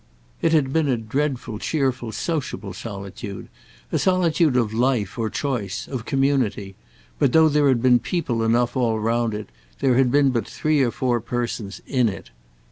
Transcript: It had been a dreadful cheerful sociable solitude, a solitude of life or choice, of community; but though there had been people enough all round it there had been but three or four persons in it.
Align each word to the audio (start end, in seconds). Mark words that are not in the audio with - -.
It 0.41 0.51
had 0.51 0.73
been 0.73 0.87
a 0.87 0.97
dreadful 0.97 1.59
cheerful 1.59 2.11
sociable 2.11 2.73
solitude, 2.73 3.49
a 3.91 3.99
solitude 3.99 4.57
of 4.57 4.73
life 4.73 5.15
or 5.19 5.29
choice, 5.29 5.87
of 5.87 6.05
community; 6.05 6.75
but 7.19 7.33
though 7.33 7.49
there 7.49 7.67
had 7.67 7.83
been 7.83 7.99
people 7.99 8.41
enough 8.41 8.75
all 8.75 8.99
round 8.99 9.35
it 9.35 9.49
there 9.77 9.97
had 9.97 10.09
been 10.09 10.31
but 10.31 10.47
three 10.47 10.81
or 10.81 10.89
four 10.89 11.19
persons 11.21 11.83
in 11.85 12.09
it. 12.09 12.31